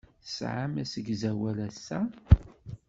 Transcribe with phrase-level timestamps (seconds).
[0.23, 1.99] Tesɛam asegzawal ass-a?